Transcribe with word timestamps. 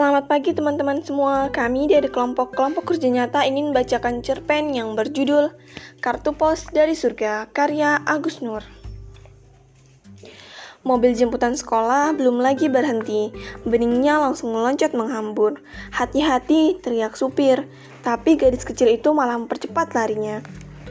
Selamat 0.00 0.32
pagi 0.32 0.56
teman-teman 0.56 1.04
semua. 1.04 1.52
Kami 1.52 1.84
dari 1.84 2.08
kelompok-kelompok 2.08 2.88
kerja 2.88 3.12
nyata 3.12 3.44
ingin 3.44 3.68
membacakan 3.68 4.24
cerpen 4.24 4.72
yang 4.72 4.96
berjudul 4.96 5.52
Kartu 6.00 6.32
Pos 6.32 6.64
dari 6.72 6.96
Surga 6.96 7.52
karya 7.52 8.00
Agus 8.08 8.40
Nur. 8.40 8.64
Mobil 10.88 11.12
jemputan 11.12 11.52
sekolah 11.52 12.16
belum 12.16 12.40
lagi 12.40 12.72
berhenti. 12.72 13.28
Beningnya 13.68 14.16
langsung 14.16 14.56
meloncat 14.56 14.96
menghambur. 14.96 15.60
Hati-hati, 15.92 16.80
teriak 16.80 17.12
supir. 17.12 17.68
Tapi 18.00 18.40
gadis 18.40 18.64
kecil 18.64 18.96
itu 18.96 19.12
malah 19.12 19.36
mempercepat 19.36 19.92
larinya. 19.92 20.40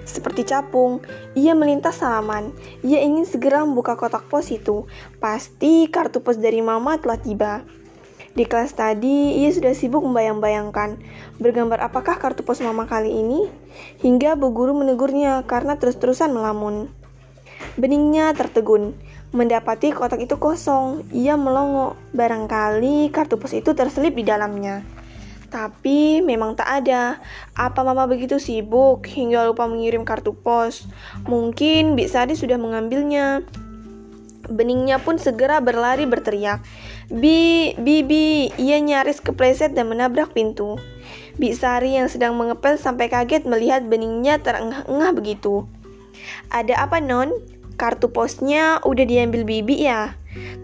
Seperti 0.05 0.46
capung, 0.46 1.02
ia 1.34 1.57
melintas 1.57 1.98
salaman. 1.98 2.54
Ia 2.86 3.01
ingin 3.01 3.26
segera 3.26 3.65
membuka 3.65 3.98
kotak 3.98 4.29
pos 4.29 4.54
itu. 4.54 4.86
Pasti 5.18 5.89
kartu 5.89 6.21
pos 6.21 6.37
dari 6.37 6.62
mama 6.62 7.01
telah 7.01 7.18
tiba. 7.18 7.65
Di 8.38 8.46
kelas 8.46 8.78
tadi, 8.78 9.42
ia 9.42 9.50
sudah 9.50 9.74
sibuk 9.74 10.06
membayang-bayangkan 10.06 11.01
bergambar 11.42 11.82
apakah 11.82 12.21
kartu 12.21 12.46
pos 12.46 12.61
mama 12.61 12.86
kali 12.86 13.10
ini, 13.10 13.50
hingga 14.06 14.37
bu 14.37 14.54
guru 14.54 14.78
menegurnya 14.78 15.42
karena 15.50 15.82
terus-terusan 15.82 16.29
melamun. 16.34 16.93
Beningnya 17.75 18.32
tertegun. 18.36 18.96
Mendapati 19.29 19.93
kotak 19.93 20.25
itu 20.25 20.42
kosong, 20.42 21.06
ia 21.14 21.37
melongo. 21.37 21.93
Barangkali 22.18 23.14
kartu 23.14 23.37
pos 23.37 23.54
itu 23.54 23.78
terselip 23.78 24.18
di 24.18 24.25
dalamnya. 24.25 24.82
Tapi 25.50 26.21
memang 26.21 26.54
tak 26.54 26.70
ada. 26.86 27.18
Apa 27.57 27.82
mama 27.82 28.06
begitu 28.06 28.37
sibuk 28.37 29.06
hingga 29.06 29.50
lupa 29.50 29.65
mengirim 29.65 30.06
kartu 30.06 30.34
pos? 30.34 30.86
Mungkin 31.25 31.98
Bik 31.98 32.09
Sari 32.09 32.34
sudah 32.38 32.58
mengambilnya. 32.58 33.45
Beningnya 34.50 34.98
pun 34.98 35.22
segera 35.22 35.61
berlari 35.61 36.09
berteriak. 36.09 36.66
Bi, 37.10 37.74
Bibi, 37.74 38.54
ia 38.62 38.78
nyaris 38.78 39.18
kepleset 39.18 39.74
dan 39.74 39.90
menabrak 39.90 40.30
pintu. 40.38 40.78
Bi 41.42 41.58
Sari 41.58 41.98
yang 41.98 42.06
sedang 42.06 42.38
mengepel 42.38 42.78
sampai 42.78 43.10
kaget 43.10 43.50
melihat 43.50 43.82
beningnya 43.90 44.38
terengah-engah 44.38 45.18
begitu. 45.18 45.66
Ada 46.54 46.86
apa 46.86 47.02
non? 47.02 47.34
Kartu 47.82 48.14
posnya 48.14 48.78
udah 48.86 49.10
diambil 49.10 49.42
Bibi 49.42 49.90
ya? 49.90 50.14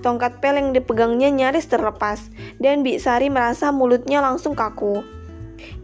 Tongkat 0.06 0.38
pel 0.38 0.62
yang 0.62 0.70
dipegangnya 0.78 1.34
nyaris 1.34 1.66
terlepas, 1.66 2.30
dan 2.62 2.86
Bi 2.86 3.02
Sari 3.02 3.34
merasa 3.34 3.74
mulutnya 3.74 4.22
langsung 4.22 4.54
kaku. 4.54 5.02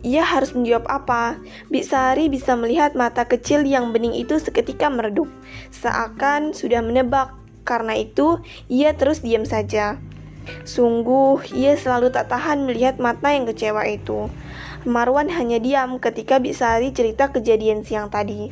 Ia 0.06 0.22
harus 0.22 0.53
menjawab 0.53 0.86
apa? 0.86 1.42
Bi 1.73 1.81
Sari 1.81 2.30
bisa 2.30 2.53
melihat 2.53 2.94
mata 2.94 3.25
kecil 3.25 3.66
yang 3.66 3.90
bening 3.90 4.14
itu 4.14 4.38
seketika 4.38 4.94
meredup, 4.94 5.25
seakan 5.73 6.53
sudah 6.53 6.86
menebak 6.86 7.34
karena 7.66 7.98
itu, 7.98 8.38
ia 8.70 8.94
terus 8.94 9.25
diam 9.25 9.42
saja. 9.42 9.98
Sungguh, 10.66 11.42
ia 11.53 11.78
selalu 11.78 12.14
tak 12.14 12.30
tahan 12.30 12.66
melihat 12.66 12.97
mata 12.97 13.34
yang 13.34 13.50
kecewa 13.50 13.86
itu. 13.86 14.30
Marwan 14.88 15.30
hanya 15.30 15.61
diam 15.61 16.02
ketika 16.02 16.42
Bisari 16.42 16.89
cerita 16.89 17.30
kejadian 17.30 17.86
siang 17.86 18.09
tadi. 18.09 18.50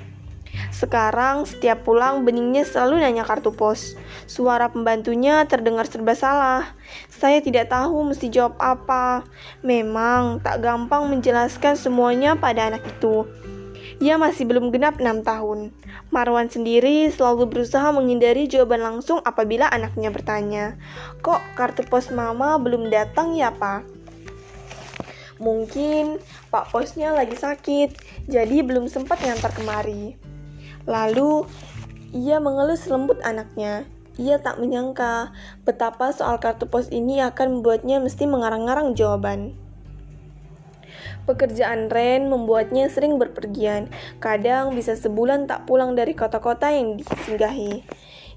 Sekarang, 0.70 1.46
setiap 1.46 1.86
pulang, 1.86 2.26
beningnya 2.26 2.66
selalu 2.66 3.02
nanya 3.02 3.26
kartu 3.26 3.54
pos. 3.54 3.98
Suara 4.30 4.70
pembantunya 4.70 5.46
terdengar 5.50 5.90
serba 5.90 6.14
salah. 6.14 6.64
Saya 7.10 7.42
tidak 7.42 7.74
tahu 7.74 8.06
mesti 8.06 8.30
jawab 8.30 8.58
apa. 8.62 9.26
Memang 9.66 10.42
tak 10.42 10.62
gampang 10.62 11.10
menjelaskan 11.10 11.76
semuanya 11.76 12.38
pada 12.38 12.70
anak 12.70 12.86
itu. 12.86 13.26
Ia 14.00 14.16
masih 14.16 14.48
belum 14.48 14.72
genap 14.72 15.04
enam 15.04 15.28
tahun. 15.28 15.76
Marwan 16.08 16.48
sendiri 16.48 17.12
selalu 17.12 17.52
berusaha 17.52 17.92
menghindari 17.92 18.48
jawaban 18.48 18.80
langsung 18.80 19.20
apabila 19.28 19.68
anaknya 19.68 20.08
bertanya, 20.08 20.66
Kok 21.20 21.60
kartu 21.60 21.84
pos 21.84 22.08
mama 22.08 22.56
belum 22.56 22.88
datang 22.88 23.36
ya 23.36 23.52
pak? 23.52 23.84
Mungkin 25.44 26.20
pak 26.48 26.72
posnya 26.72 27.12
lagi 27.12 27.36
sakit, 27.36 27.96
jadi 28.32 28.64
belum 28.64 28.88
sempat 28.88 29.20
ngantar 29.20 29.52
kemari. 29.52 30.16
Lalu, 30.88 31.44
ia 32.16 32.40
mengelus 32.40 32.88
lembut 32.88 33.20
anaknya. 33.28 33.84
Ia 34.16 34.40
tak 34.40 34.64
menyangka 34.64 35.36
betapa 35.68 36.16
soal 36.16 36.40
kartu 36.40 36.72
pos 36.72 36.88
ini 36.92 37.20
akan 37.20 37.60
membuatnya 37.60 38.00
mesti 38.00 38.28
mengarang-arang 38.28 38.96
jawaban. 38.96 39.56
Pekerjaan 41.26 41.88
Ren 41.92 42.30
membuatnya 42.30 42.90
sering 42.90 43.22
berpergian, 43.22 43.90
kadang 44.18 44.74
bisa 44.74 44.98
sebulan 44.98 45.46
tak 45.46 45.70
pulang 45.70 45.94
dari 45.94 46.18
kota-kota 46.18 46.74
yang 46.74 46.98
disinggahi. 46.98 47.86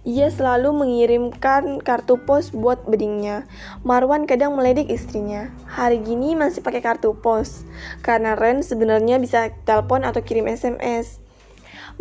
Ia 0.02 0.34
selalu 0.34 0.74
mengirimkan 0.74 1.78
kartu 1.78 2.18
pos 2.26 2.50
buat 2.50 2.82
bedingnya. 2.90 3.46
Marwan 3.86 4.26
kadang 4.26 4.58
meledek 4.58 4.90
istrinya. 4.90 5.54
Hari 5.70 6.02
gini 6.02 6.34
masih 6.34 6.58
pakai 6.58 6.82
kartu 6.82 7.14
pos, 7.14 7.62
karena 8.02 8.34
Ren 8.34 8.66
sebenarnya 8.66 9.22
bisa 9.22 9.54
telepon 9.62 10.02
atau 10.02 10.18
kirim 10.18 10.50
SMS. 10.50 11.22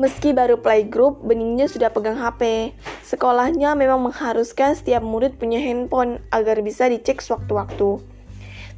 Meski 0.01 0.33
baru 0.33 0.57
playgroup, 0.57 1.21
beningnya 1.21 1.69
sudah 1.69 1.93
pegang 1.93 2.17
HP. 2.17 2.73
Sekolahnya 3.05 3.77
memang 3.77 4.01
mengharuskan 4.01 4.73
setiap 4.73 5.05
murid 5.05 5.37
punya 5.37 5.61
handphone 5.61 6.25
agar 6.33 6.57
bisa 6.65 6.89
dicek 6.89 7.21
sewaktu-waktu 7.21 8.01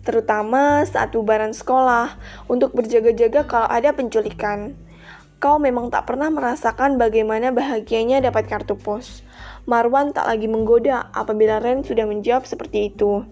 terutama 0.03 0.84
saat 0.84 1.16
bubaran 1.16 1.56
sekolah, 1.56 2.19
untuk 2.52 2.75
berjaga-jaga 2.75 3.47
kalau 3.47 3.68
ada 3.72 3.96
penculikan. 3.96 4.75
Kau 5.44 5.59
memang 5.59 5.91
tak 5.91 6.08
pernah 6.08 6.31
merasakan 6.31 6.96
bagaimana 6.96 7.52
bahagianya 7.52 8.24
dapat 8.24 8.47
kartu 8.47 8.80
pos. 8.80 9.28
Marwan 9.68 10.16
tak 10.16 10.28
lagi 10.28 10.47
menggoda 10.47 11.12
apabila 11.12 11.59
Ren 11.59 11.84
sudah 11.84 12.08
menjawab 12.08 12.47
seperti 12.47 12.91
itu. 12.91 13.28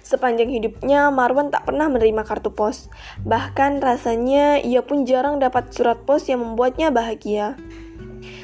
Sepanjang 0.00 0.48
hidupnya, 0.48 1.12
Marwan 1.12 1.52
tak 1.52 1.68
pernah 1.68 1.86
menerima 1.92 2.24
kartu 2.24 2.48
pos. 2.48 2.88
Bahkan 3.28 3.84
rasanya 3.84 4.56
ia 4.60 4.80
pun 4.80 5.04
jarang 5.04 5.36
dapat 5.36 5.72
surat 5.76 6.00
pos 6.08 6.26
yang 6.32 6.40
membuatnya 6.40 6.88
bahagia. 6.88 7.60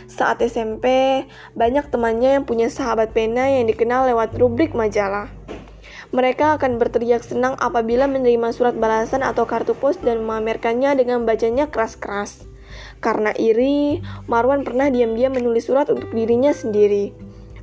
Saat 0.07 0.45
SMP, 0.45 0.87
banyak 1.57 1.89
temannya 1.89 2.41
yang 2.41 2.45
punya 2.45 2.69
sahabat 2.69 3.17
pena 3.17 3.49
yang 3.49 3.67
dikenal 3.67 4.13
lewat 4.13 4.37
rubrik 4.37 4.77
majalah. 4.77 5.33
Mereka 6.17 6.57
akan 6.57 6.81
berteriak 6.81 7.21
senang 7.29 7.61
apabila 7.61 8.09
menerima 8.09 8.49
surat 8.57 8.73
balasan 8.73 9.21
atau 9.21 9.45
kartu 9.45 9.77
pos 9.77 10.01
dan 10.01 10.25
memamerkannya 10.25 10.97
dengan 10.97 11.29
bacanya 11.29 11.69
keras-keras. 11.69 12.49
Karena 13.05 13.37
iri, 13.37 14.01
Marwan 14.25 14.65
pernah 14.65 14.89
diam-diam 14.89 15.37
menulis 15.37 15.69
surat 15.69 15.93
untuk 15.93 16.09
dirinya 16.17 16.57
sendiri, 16.57 17.13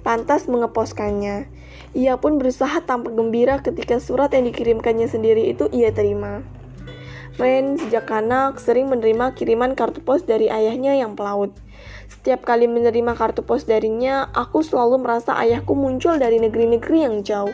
lantas 0.05 0.45
mengeposkannya. 0.45 1.49
Ia 1.97 2.21
pun 2.21 2.37
berusaha 2.37 2.85
tampak 2.85 3.17
gembira 3.17 3.57
ketika 3.65 3.97
surat 3.97 4.29
yang 4.37 4.45
dikirimkannya 4.45 5.09
sendiri 5.09 5.49
itu 5.49 5.65
ia 5.73 5.89
terima. 5.89 6.45
Ren 7.41 7.81
sejak 7.81 8.05
anak 8.13 8.61
sering 8.61 8.85
menerima 8.93 9.33
kiriman 9.33 9.73
kartu 9.73 10.05
pos 10.05 10.21
dari 10.29 10.53
ayahnya 10.53 10.93
yang 10.93 11.17
pelaut. 11.17 11.57
Setiap 12.23 12.47
kali 12.47 12.71
menerima 12.71 13.19
kartu 13.19 13.43
pos 13.43 13.67
darinya, 13.67 14.31
aku 14.31 14.63
selalu 14.63 15.03
merasa 15.03 15.35
ayahku 15.35 15.75
muncul 15.75 16.15
dari 16.15 16.39
negeri-negeri 16.39 17.03
yang 17.03 17.19
jauh. 17.19 17.51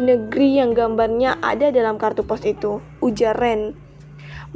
Negeri 0.00 0.56
yang 0.56 0.72
gambarnya 0.72 1.36
ada 1.44 1.68
dalam 1.68 2.00
kartu 2.00 2.24
pos 2.24 2.40
itu, 2.48 2.80
ujar 3.04 3.36
Ren. 3.36 3.76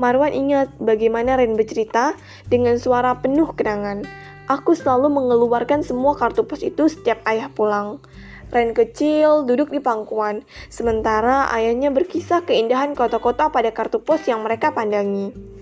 Marwan 0.01 0.33
ingat 0.33 0.73
bagaimana 0.81 1.37
Ren 1.37 1.61
bercerita 1.61 2.17
dengan 2.49 2.81
suara 2.81 3.21
penuh 3.21 3.53
kenangan. 3.53 4.09
Aku 4.49 4.73
selalu 4.73 5.13
mengeluarkan 5.13 5.85
semua 5.85 6.17
kartu 6.17 6.49
pos 6.49 6.65
itu 6.65 6.89
setiap 6.89 7.21
ayah 7.29 7.53
pulang. 7.53 8.01
Ren 8.49 8.73
kecil 8.73 9.45
duduk 9.45 9.69
di 9.69 9.85
pangkuan, 9.85 10.41
sementara 10.73 11.53
ayahnya 11.53 11.93
berkisah 11.93 12.49
keindahan 12.49 12.97
kota-kota 12.97 13.53
pada 13.53 13.77
kartu 13.77 14.01
pos 14.01 14.25
yang 14.25 14.41
mereka 14.41 14.73
pandangi. 14.73 15.61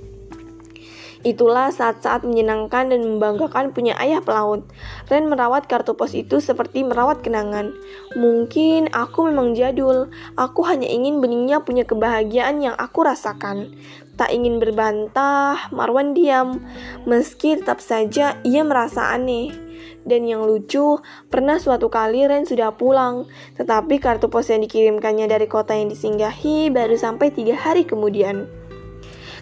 Itulah 1.26 1.74
saat-saat 1.74 2.22
menyenangkan 2.22 2.94
dan 2.94 3.02
membanggakan 3.02 3.74
punya 3.74 3.98
ayah 3.98 4.22
pelaut. 4.22 4.62
Ren 5.10 5.26
merawat 5.26 5.66
kartu 5.66 5.98
pos 5.98 6.14
itu 6.14 6.38
seperti 6.38 6.86
merawat 6.86 7.26
kenangan. 7.26 7.74
Mungkin 8.14 8.94
aku 8.94 9.26
memang 9.26 9.58
jadul. 9.58 10.14
Aku 10.38 10.62
hanya 10.62 10.86
ingin 10.86 11.18
beningnya 11.18 11.66
punya 11.66 11.82
kebahagiaan 11.82 12.62
yang 12.62 12.78
aku 12.78 13.02
rasakan. 13.02 13.74
Tak 14.14 14.30
ingin 14.34 14.62
berbantah, 14.62 15.70
Marwan 15.74 16.14
diam. 16.14 16.62
Meski 17.06 17.58
tetap 17.58 17.82
saja 17.82 18.38
ia 18.46 18.62
merasa 18.62 19.10
aneh. 19.10 19.54
Dan 20.08 20.24
yang 20.24 20.46
lucu, 20.46 21.02
pernah 21.28 21.58
suatu 21.60 21.90
kali 21.92 22.24
Ren 22.24 22.48
sudah 22.48 22.72
pulang, 22.74 23.28
tetapi 23.60 24.00
kartu 24.00 24.30
pos 24.30 24.48
yang 24.48 24.64
dikirimkannya 24.64 25.28
dari 25.28 25.46
kota 25.50 25.76
yang 25.76 25.92
disinggahi 25.92 26.72
baru 26.72 26.96
sampai 26.96 27.28
tiga 27.34 27.58
hari 27.58 27.84
kemudian. 27.84 28.67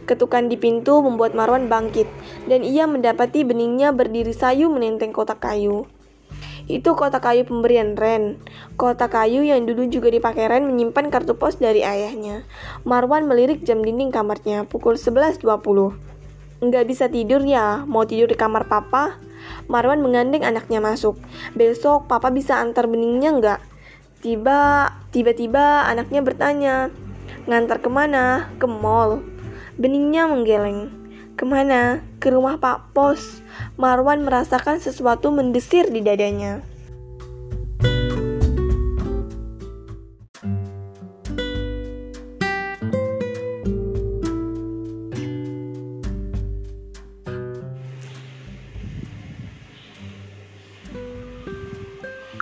Ketukan 0.06 0.46
di 0.46 0.54
pintu 0.54 1.02
membuat 1.02 1.34
Marwan 1.34 1.66
bangkit, 1.66 2.06
dan 2.46 2.62
ia 2.62 2.86
mendapati 2.86 3.42
beningnya 3.42 3.90
berdiri 3.90 4.30
sayu 4.30 4.70
menenteng 4.70 5.10
kotak 5.10 5.42
kayu. 5.42 5.90
Itu 6.66 6.98
kotak 6.98 7.22
kayu 7.22 7.46
pemberian 7.46 7.94
Ren. 7.94 8.42
Kotak 8.74 9.14
kayu 9.14 9.46
yang 9.46 9.66
dulu 9.66 9.86
juga 9.86 10.10
dipakai 10.10 10.50
Ren 10.50 10.66
menyimpan 10.66 11.14
kartu 11.14 11.38
pos 11.38 11.62
dari 11.62 11.86
ayahnya. 11.86 12.42
Marwan 12.82 13.30
melirik 13.30 13.62
jam 13.62 13.86
dinding 13.86 14.10
kamarnya, 14.10 14.66
pukul 14.66 14.98
11.20. 14.98 15.42
Nggak 16.56 16.84
bisa 16.90 17.06
tidur 17.06 17.46
ya, 17.46 17.86
mau 17.86 18.02
tidur 18.02 18.26
di 18.26 18.38
kamar 18.38 18.66
papa? 18.66 19.14
Marwan 19.70 20.02
menggandeng 20.02 20.42
anaknya 20.42 20.82
masuk. 20.82 21.14
Besok 21.54 22.10
papa 22.10 22.34
bisa 22.34 22.58
antar 22.58 22.90
beningnya 22.90 23.30
nggak? 23.38 23.60
Tiba, 24.24 24.90
tiba-tiba 25.14 25.86
anaknya 25.86 26.18
bertanya, 26.24 26.74
ngantar 27.46 27.78
ke 27.78 27.86
mana? 27.86 28.50
Ke 28.58 28.66
mall. 28.66 29.22
Beningnya 29.76 30.24
menggeleng. 30.24 30.88
Ke 31.36 31.44
mana? 31.44 32.00
Ke 32.16 32.32
rumah 32.32 32.56
Pak 32.56 32.96
Pos. 32.96 33.44
Marwan 33.76 34.24
merasakan 34.24 34.80
sesuatu 34.80 35.28
mendesir 35.28 35.92
di 35.92 36.00
dadanya. 36.00 36.64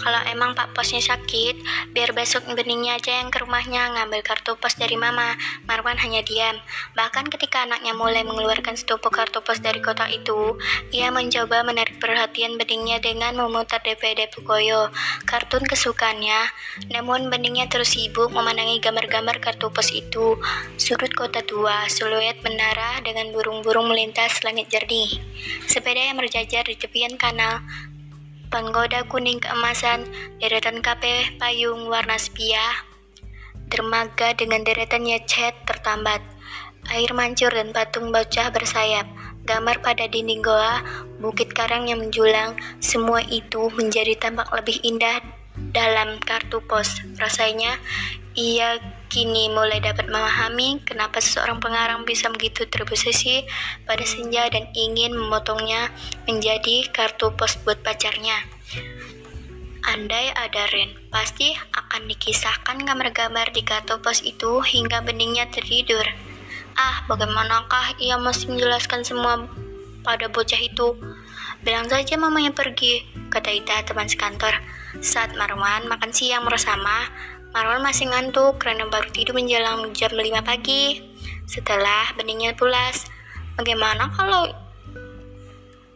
Kalau 0.05 0.21
emang 0.29 0.53
Pak 0.53 0.77
Posnya 0.77 1.01
sakit, 1.01 1.65
biar 1.97 2.13
besok 2.13 2.45
beningnya 2.53 3.01
aja 3.01 3.25
yang 3.25 3.33
ke 3.33 3.41
rumahnya 3.41 3.89
ngambil 3.97 4.21
kartu 4.21 4.53
pos 4.61 4.77
dari 4.77 5.01
Mama. 5.01 5.33
Marwan 5.65 5.97
hanya 5.97 6.21
diam. 6.21 6.61
Bahkan 6.93 7.33
ketika 7.33 7.65
anaknya 7.65 7.97
mulai 7.97 8.21
mengeluarkan 8.21 8.77
setumpuk 8.77 9.17
kartu 9.17 9.41
pos 9.41 9.65
dari 9.65 9.81
kotak 9.81 10.13
itu, 10.13 10.61
ia 10.93 11.09
mencoba 11.09 11.65
menarik 11.65 11.97
perhatian 12.05 12.61
beningnya 12.61 13.01
dengan 13.01 13.33
memutar 13.41 13.81
DVD 13.81 14.29
Pukoyo, 14.29 14.93
kartun 15.25 15.65
kesukaannya. 15.65 16.53
Namun 16.93 17.33
beningnya 17.33 17.73
terus 17.73 17.97
sibuk 17.97 18.29
memandangi 18.29 18.85
gambar-gambar 18.85 19.41
kartu 19.41 19.73
pos 19.73 19.89
itu. 19.89 20.37
Sudut 20.77 21.17
kota 21.17 21.41
tua, 21.41 21.89
siluet 21.89 22.45
menara 22.45 23.01
dengan 23.01 23.33
burung-burung 23.33 23.89
melintas 23.89 24.45
langit 24.45 24.69
jernih. 24.69 25.17
Sepeda 25.65 26.13
yang 26.13 26.21
berjajar 26.21 26.69
di 26.69 26.77
tepian 26.77 27.17
kanal, 27.17 27.65
penggoda 28.55 29.03
kuning 29.11 29.43
keemasan, 29.43 30.07
deretan 30.39 30.79
kape 30.79 31.35
payung 31.43 31.91
warna 31.91 32.15
sepia, 32.15 32.87
dermaga 33.67 34.31
dengan 34.39 34.63
deretannya 34.63 35.19
cat 35.27 35.59
tertambat, 35.67 36.23
air 36.95 37.11
mancur 37.11 37.51
dan 37.51 37.75
patung 37.75 38.15
bocah 38.15 38.55
bersayap, 38.55 39.11
gambar 39.43 39.83
pada 39.83 40.07
dinding 40.07 40.39
goa, 40.39 40.87
bukit 41.19 41.51
karang 41.51 41.91
yang 41.91 41.99
menjulang, 41.99 42.55
semua 42.79 43.27
itu 43.27 43.75
menjadi 43.75 44.15
tampak 44.23 44.47
lebih 44.55 44.79
indah 44.87 45.19
dalam 45.75 46.23
kartu 46.23 46.63
pos. 46.71 47.03
Rasanya 47.19 47.75
ia 48.39 48.79
kini 49.15 49.47
mulai 49.47 49.79
dapat 49.79 50.11
memahami 50.11 50.83
kenapa 50.83 51.23
seseorang 51.23 51.63
pengarang 51.63 52.03
bisa 52.03 52.27
begitu 52.35 52.67
terobsesi 52.67 53.47
pada 53.87 54.03
senja 54.03 54.51
dan 54.51 54.67
ingin 54.75 55.15
memotongnya 55.15 55.87
menjadi 56.27 56.91
kartu 56.91 57.31
pos 57.39 57.55
buat 57.63 57.79
pacarnya. 57.87 58.35
Andai 59.87 60.35
ada 60.35 60.67
Ren, 60.75 60.99
pasti 61.15 61.55
akan 61.55 62.11
dikisahkan 62.11 62.83
gambar-gambar 62.83 63.55
di 63.55 63.63
kartu 63.63 64.03
pos 64.03 64.19
itu 64.27 64.59
hingga 64.59 64.99
beningnya 65.07 65.47
tertidur. 65.47 66.03
Ah, 66.75 67.07
bagaimanakah 67.07 67.95
ia 68.03 68.19
masih 68.19 68.51
menjelaskan 68.51 69.07
semua 69.07 69.47
pada 70.03 70.27
bocah 70.27 70.59
itu? 70.59 70.99
Bilang 71.63 71.87
saja 71.87 72.19
mamanya 72.19 72.51
pergi, 72.51 73.07
kata 73.31 73.47
Ita 73.63 73.87
teman 73.87 74.11
sekantor. 74.11 74.59
Saat 74.99 75.39
Marwan 75.39 75.87
makan 75.87 76.11
siang 76.11 76.43
bersama, 76.43 77.07
Marwan 77.55 77.87
masih 77.87 78.11
ngantuk 78.11 78.59
karena 78.59 78.91
baru 78.91 79.07
tidur 79.15 79.39
menjelang 79.39 79.95
jam 79.95 80.11
5 80.11 80.43
pagi. 80.43 80.99
Setelah 81.47 82.11
beningnya 82.19 82.51
pulas, 82.59 83.07
bagaimana 83.55 84.11
kalau 84.11 84.51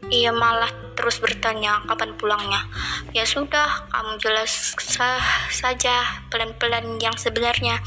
ia 0.07 0.31
malah 0.31 0.71
terus 0.95 1.19
bertanya 1.19 1.83
kapan 1.91 2.15
pulangnya. 2.15 2.63
Ya 3.11 3.27
sudah, 3.27 3.91
kamu 3.91 4.23
jelas 4.23 4.79
sah 4.79 5.19
saja 5.51 6.23
pelan-pelan 6.31 7.03
yang 7.03 7.19
sebenarnya. 7.19 7.83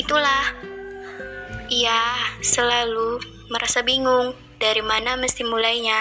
Itulah. 0.00 0.72
Ia 1.72 2.16
selalu 2.44 3.20
merasa 3.48 3.80
bingung 3.80 4.32
dari 4.56 4.80
mana 4.80 5.20
mesti 5.20 5.44
mulainya. 5.44 6.00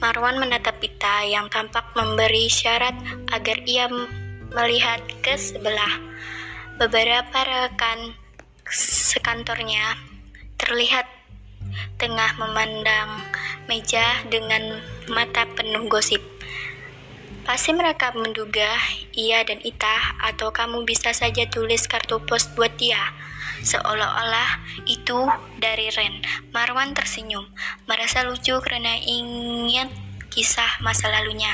Marwan 0.00 0.40
menatap 0.40 0.80
Pita 0.80 1.24
yang 1.28 1.52
tampak 1.52 1.92
memberi 1.92 2.48
syarat 2.48 2.96
agar 3.32 3.60
ia 3.68 3.88
melihat 4.54 5.02
ke 5.22 5.34
sebelah. 5.38 6.00
Beberapa 6.80 7.44
rekan 7.44 8.16
sekantornya 8.70 9.98
terlihat 10.56 11.04
tengah 12.00 12.32
memandang 12.40 13.20
meja 13.68 14.24
dengan 14.32 14.80
mata 15.12 15.44
penuh 15.54 15.86
gosip. 15.86 16.22
Pasti 17.44 17.74
mereka 17.74 18.14
menduga 18.14 18.78
ia 19.16 19.42
dan 19.42 19.58
Ita 19.60 20.22
atau 20.22 20.54
kamu 20.54 20.86
bisa 20.86 21.10
saja 21.10 21.44
tulis 21.50 21.84
kartu 21.90 22.22
pos 22.24 22.46
buat 22.54 22.70
dia. 22.78 23.00
Seolah-olah 23.60 24.62
itu 24.88 25.28
dari 25.60 25.92
Ren. 25.92 26.24
Marwan 26.56 26.96
tersenyum, 26.96 27.44
merasa 27.84 28.24
lucu 28.24 28.56
karena 28.64 28.96
ingin 29.02 29.90
kisah 30.32 30.80
masa 30.80 31.12
lalunya. 31.12 31.52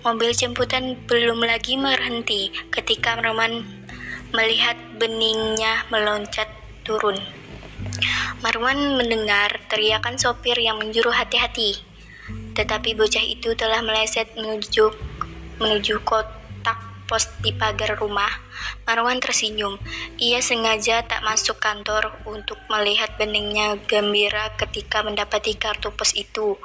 Mobil 0.00 0.32
jemputan 0.32 0.96
belum 1.04 1.44
lagi 1.44 1.76
berhenti 1.76 2.48
ketika 2.72 3.20
Marwan 3.20 3.60
melihat 4.32 4.72
beningnya 4.96 5.84
meloncat 5.92 6.48
turun. 6.88 7.20
Marwan 8.40 8.96
mendengar 8.96 9.60
teriakan 9.68 10.16
sopir 10.16 10.56
yang 10.56 10.80
menjuru 10.80 11.12
hati-hati. 11.12 11.84
Tetapi 12.56 12.96
bocah 12.96 13.20
itu 13.20 13.52
telah 13.52 13.84
meleset 13.84 14.32
menuju 14.40 14.88
menuju 15.60 16.00
kotak 16.08 16.80
pos 17.04 17.28
di 17.44 17.52
pagar 17.52 18.00
rumah. 18.00 18.32
Marwan 18.88 19.20
tersenyum. 19.22 19.76
Ia 20.18 20.40
sengaja 20.42 21.04
tak 21.04 21.22
masuk 21.22 21.60
kantor 21.60 22.10
untuk 22.26 22.58
melihat 22.72 23.14
beningnya 23.20 23.78
gembira 23.86 24.50
ketika 24.56 25.04
mendapati 25.04 25.54
kartu 25.54 25.92
pos 25.94 26.16
itu. 26.16 26.56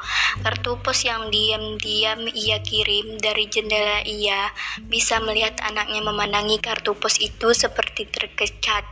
Kartu 0.41 0.79
pos 0.81 1.05
yang 1.05 1.29
diam-diam 1.29 2.25
ia 2.31 2.63
kirim 2.63 3.19
dari 3.19 3.45
jendela 3.51 4.01
ia 4.07 4.49
bisa 4.87 5.21
melihat 5.21 5.59
anaknya 5.61 6.01
memandangi 6.01 6.57
kartu 6.63 6.95
pos 6.97 7.19
itu 7.19 7.53
seperti 7.53 8.07
terkecat. 8.09 8.87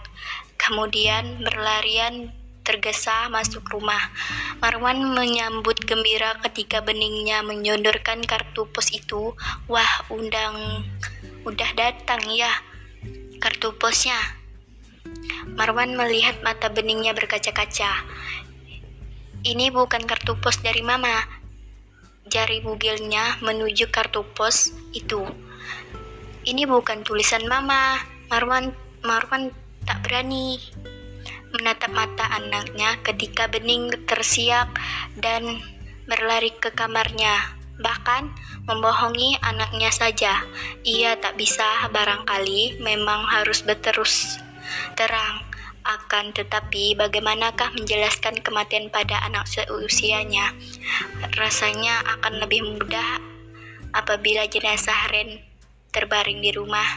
Kemudian 0.60 1.44
berlarian 1.44 2.32
tergesa 2.64 3.28
masuk 3.28 3.68
rumah. 3.76 4.00
Marwan 4.64 5.04
menyambut 5.12 5.84
gembira 5.84 6.40
ketika 6.48 6.80
beningnya 6.80 7.44
menyodorkan 7.44 8.24
kartu 8.24 8.64
pos 8.72 8.92
itu. 8.96 9.36
Wah, 9.68 10.08
undang 10.08 10.88
udah 11.44 11.70
datang 11.76 12.24
ya 12.32 12.48
kartu 13.44 13.76
posnya. 13.76 14.16
Marwan 15.60 16.00
melihat 16.00 16.40
mata 16.48 16.72
beningnya 16.72 17.12
berkaca-kaca. 17.12 17.92
Ini 19.44 19.68
bukan 19.68 20.08
kartu 20.08 20.40
pos 20.40 20.64
dari 20.64 20.80
mama. 20.80 21.12
Jari 22.32 22.64
bugilnya 22.64 23.44
menuju 23.44 23.92
kartu 23.92 24.24
pos 24.32 24.72
itu. 24.96 25.28
Ini 26.48 26.64
bukan 26.64 27.04
tulisan 27.04 27.44
mama. 27.52 28.00
Marwan 28.32 28.72
Marwan 29.04 29.52
tak 29.84 30.00
berani 30.08 30.56
menatap 31.52 31.92
mata 31.92 32.24
anaknya 32.40 32.96
ketika 33.04 33.52
Bening 33.52 33.92
tersiap 34.08 34.72
dan 35.20 35.60
berlari 36.08 36.56
ke 36.56 36.72
kamarnya. 36.72 37.60
Bahkan 37.82 38.24
membohongi 38.70 39.40
anaknya 39.42 39.90
saja. 39.90 40.44
Ia 40.86 41.18
tak 41.18 41.40
bisa 41.40 41.90
barangkali 41.90 42.84
memang 42.84 43.26
harus 43.30 43.66
berterus 43.66 44.38
terang 44.98 45.46
akan 45.84 46.32
tetapi 46.32 46.96
bagaimanakah 46.96 47.76
menjelaskan 47.76 48.40
kematian 48.40 48.88
pada 48.88 49.20
anak 49.28 49.44
seusianya? 49.52 50.56
Rasanya 51.36 52.00
akan 52.20 52.40
lebih 52.40 52.64
mudah 52.64 53.20
apabila 53.92 54.48
jenazah 54.48 55.12
Ren 55.12 55.44
terbaring 55.92 56.40
di 56.40 56.56
rumah 56.56 56.88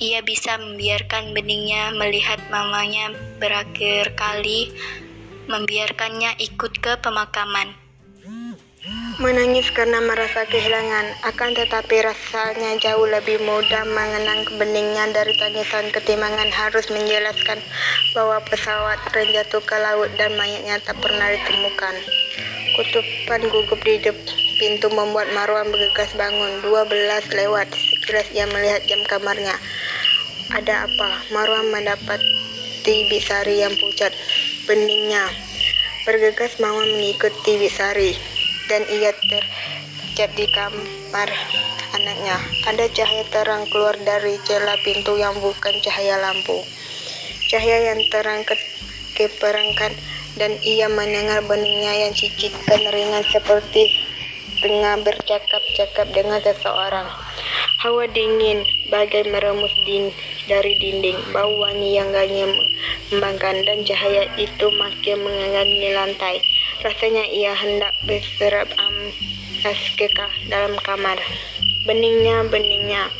ia 0.00 0.24
bisa 0.24 0.56
membiarkan 0.56 1.36
beningnya 1.36 1.92
melihat 1.92 2.40
mamanya 2.48 3.12
berakhir 3.36 4.16
kali, 4.16 4.72
membiarkannya 5.44 6.40
ikut 6.40 6.80
ke 6.80 6.96
pemakaman. 7.04 7.76
Menangis 9.20 9.68
karena 9.76 10.00
merasa 10.00 10.48
kehilangan, 10.48 11.12
akan 11.28 11.52
tetapi 11.52 12.08
rasanya 12.08 12.80
jauh 12.80 13.04
lebih 13.04 13.36
mudah 13.44 13.84
mengenang 13.84 14.48
beningnya 14.56 15.12
dari 15.12 15.36
tangisan 15.36 15.92
ketimbang 15.92 16.32
harus 16.48 16.88
menjelaskan 16.88 17.60
bahwa 18.16 18.40
pesawat 18.48 18.96
jatuh 19.12 19.60
ke 19.60 19.76
laut 19.76 20.08
dan 20.16 20.32
mayatnya 20.40 20.80
tak 20.80 20.96
pernah 21.04 21.28
ditemukan. 21.36 21.94
Kutupan 22.80 23.44
gugup 23.52 23.76
di 23.84 24.00
pintu 24.56 24.88
membuat 24.88 25.28
Marwan 25.36 25.68
bergegas 25.68 26.16
bangun. 26.16 26.64
12 26.64 26.88
lewat. 27.36 27.68
Sekilas 27.76 28.32
ia 28.32 28.48
melihat 28.48 28.80
jam 28.88 29.04
kamarnya. 29.04 29.52
Ada 30.48 30.88
apa? 30.88 31.08
Marwan 31.36 31.68
mendapati 31.68 32.96
Bisari 33.12 33.68
yang 33.68 33.76
pucat. 33.84 34.16
Beningnya. 34.64 35.28
Bergegas 36.08 36.56
Marwan 36.56 36.88
mengikuti 36.96 37.60
Bisari 37.60 38.29
dan 38.70 38.86
ia 38.86 39.10
terjat 39.18 40.30
di 40.38 40.46
kamar 40.54 41.28
anaknya. 41.98 42.38
Ada 42.70 42.86
cahaya 42.94 43.26
terang 43.34 43.66
keluar 43.74 43.98
dari 43.98 44.38
celah 44.46 44.78
pintu 44.86 45.18
yang 45.18 45.34
bukan 45.42 45.74
cahaya 45.82 46.22
lampu. 46.22 46.62
Cahaya 47.50 47.90
yang 47.90 48.00
terang 48.14 48.46
ke 48.46 48.54
keperangkan 49.18 49.92
dan 50.38 50.54
ia 50.62 50.86
mendengar 50.86 51.42
beningnya 51.50 52.06
yang 52.06 52.12
cicit 52.14 52.54
dan 52.70 52.80
ringan 52.94 53.26
seperti 53.26 53.90
tengah 54.62 55.02
bercakap-cakap 55.02 56.06
dengan 56.14 56.38
seseorang. 56.38 57.10
Hawa 57.80 58.04
dingin 58.12 58.60
bagai 58.92 59.24
meremus 59.32 59.72
ding 59.88 60.12
dari 60.46 60.76
dinding, 60.76 61.16
bau 61.32 61.48
wangi 61.58 61.96
yang 61.96 62.12
ganya 62.12 62.44
membangkan 63.08 63.56
dan 63.64 63.82
cahaya 63.88 64.28
itu 64.36 64.66
makin 64.76 65.16
mengangani 65.24 65.88
lantai. 65.96 66.36
Rasanya 66.80 67.28
ia 67.28 67.52
hendak 67.52 67.92
berserap 68.08 68.72
amas 68.80 69.80
ke 70.00 70.08
dalam 70.48 70.72
kamar. 70.80 71.20
Beningnya, 71.84 72.40
beningnya. 72.48 73.12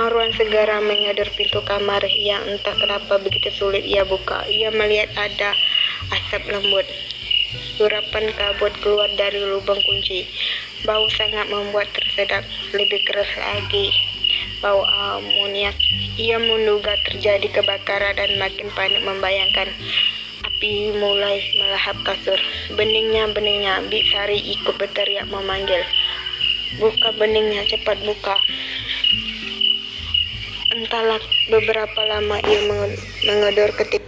Marwan 0.00 0.32
segera 0.32 0.80
menyadar 0.80 1.28
pintu 1.36 1.60
kamar 1.60 2.00
yang 2.08 2.40
entah 2.48 2.72
kenapa 2.72 3.20
begitu 3.20 3.52
sulit 3.52 3.84
ia 3.84 4.08
buka. 4.08 4.48
Ia 4.48 4.72
melihat 4.72 5.12
ada 5.20 5.52
asap 6.08 6.48
lembut. 6.48 6.88
Surapan 7.76 8.32
kabut 8.32 8.72
keluar 8.80 9.12
dari 9.20 9.44
lubang 9.44 9.80
kunci. 9.84 10.24
Bau 10.88 11.04
sangat 11.12 11.52
membuat 11.52 11.92
tersedak 11.92 12.48
lebih 12.72 13.04
keras 13.04 13.28
lagi. 13.36 13.92
Bau 14.64 14.80
amoniak. 14.88 15.76
Ia 16.16 16.40
menduga 16.40 16.96
terjadi 17.04 17.60
kebakaran 17.60 18.16
dan 18.16 18.40
makin 18.40 18.72
panik 18.72 19.04
membayangkan 19.04 19.68
api 20.62 20.94
mulai 20.94 21.42
melahap 21.58 21.98
kasur. 22.06 22.38
Beningnya, 22.78 23.26
beningnya. 23.34 23.82
Bisari 23.90 24.38
ikut 24.38 24.78
berteriak 24.78 25.26
memanggil. 25.26 25.82
Buka 26.78 27.10
beningnya, 27.18 27.66
cepat 27.66 27.98
buka. 28.06 28.38
Entahlah 30.70 31.18
beberapa 31.50 32.00
lama 32.06 32.38
ia 32.46 32.62
mengedor 33.26 33.74
ketika 33.74 34.06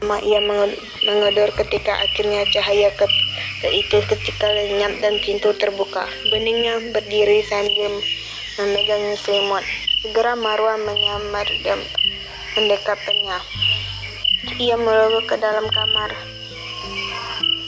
lama 0.00 0.16
ia 0.24 0.40
mengedor 1.04 1.52
ketika 1.60 1.92
akhirnya 2.08 2.48
cahaya 2.48 2.88
ke 2.96 3.04
itu 3.68 4.00
ketika 4.08 4.48
lenyap 4.48 4.96
dan 5.04 5.20
pintu 5.20 5.52
terbuka. 5.60 6.08
Beningnya 6.32 6.80
berdiri 6.88 7.44
sambil 7.44 8.00
memegang 8.56 9.12
selimut. 9.20 9.83
Segera 10.04 10.36
Marwa 10.36 10.76
menyamar 10.76 11.48
dan 11.64 11.80
mendekapnya. 12.52 13.40
Ia 14.60 14.76
melompat 14.76 15.24
ke 15.32 15.36
dalam 15.40 15.64
kamar. 15.72 16.12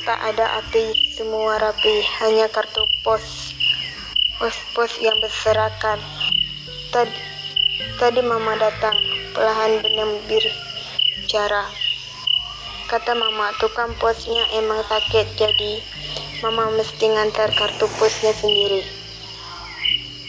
Tak 0.04 0.20
ada 0.20 0.60
api, 0.60 1.16
semua 1.16 1.56
rapi, 1.56 2.04
hanya 2.20 2.44
kartu 2.52 2.84
pos. 3.00 3.56
Pos-pos 4.36 5.00
yang 5.00 5.16
berserakan. 5.24 5.96
Tadi, 6.92 7.16
tadi 7.96 8.20
mama 8.20 8.52
datang, 8.60 9.00
perlahan 9.32 9.80
benar 9.80 10.04
bicara. 10.28 11.64
Kata 12.84 13.16
mama, 13.16 13.56
tukang 13.56 13.96
posnya 13.96 14.44
emang 14.60 14.84
sakit, 14.84 15.40
jadi 15.40 15.80
mama 16.44 16.68
mesti 16.76 17.16
ngantar 17.16 17.48
kartu 17.56 17.88
posnya 17.96 18.36
sendiri. 18.36 18.84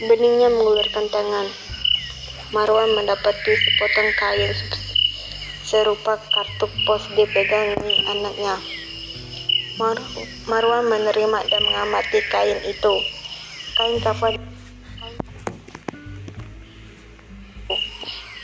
Beningnya 0.08 0.48
mengulurkan 0.56 1.12
tangan. 1.12 1.67
Marwan 2.56 2.96
mendapati 2.96 3.60
sepotong 3.60 4.08
kain 4.16 4.56
serupa 5.68 6.16
kartu 6.32 6.72
pos 6.88 7.04
dipegangi 7.12 8.08
anaknya. 8.08 8.56
Mar 9.76 10.00
Marwan 10.48 10.88
menerima 10.88 11.44
dan 11.52 11.62
mengamati 11.68 12.24
kain 12.32 12.56
itu. 12.64 12.96
Kain 13.76 14.00
kafan 14.00 14.40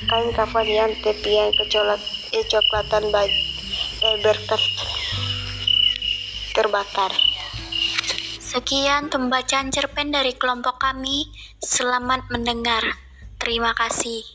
kain 0.03 0.29
kafan 0.35 0.67
yang 0.67 0.91
tepian 0.99 1.55
kecolak 1.55 2.03
eh, 2.35 2.43
coklatan 2.51 3.07
dan 3.07 3.31
berkas 4.19 4.63
terbakar. 6.51 7.15
Sekian 8.43 9.07
pembacaan 9.07 9.71
cerpen 9.71 10.11
dari 10.11 10.35
kelompok 10.35 10.75
kami. 10.75 11.31
Selamat 11.63 12.27
mendengar. 12.27 13.02
Terima 13.43 13.75
kasih. 13.75 14.32